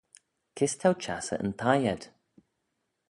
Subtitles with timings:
[0.55, 2.03] Kys t'ou çhiassey yn thie ayd?